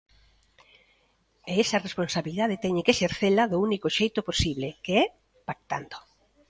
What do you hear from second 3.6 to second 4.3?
único xeito